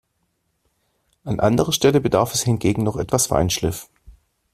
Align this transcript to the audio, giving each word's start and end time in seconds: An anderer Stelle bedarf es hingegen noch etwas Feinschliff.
An 1.25 1.39
anderer 1.39 1.73
Stelle 1.73 2.01
bedarf 2.01 2.33
es 2.33 2.41
hingegen 2.41 2.81
noch 2.83 2.97
etwas 2.97 3.27
Feinschliff. 3.27 3.87